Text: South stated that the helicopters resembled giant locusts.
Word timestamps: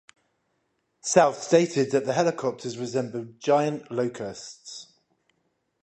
South 1.01 1.43
stated 1.43 1.91
that 1.91 2.05
the 2.05 2.13
helicopters 2.13 2.75
resembled 2.75 3.39
giant 3.39 3.91
locusts. 3.91 4.93